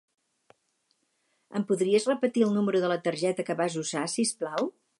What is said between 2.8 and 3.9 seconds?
de la targeta que vas